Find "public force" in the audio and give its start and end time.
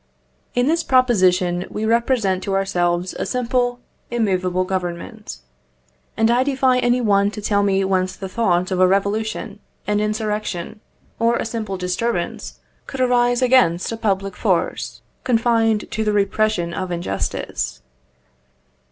13.95-15.01